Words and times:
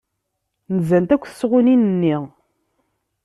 Nzant 0.77 1.09
akk 1.15 1.23
tesɣunin-nni. 1.27 2.17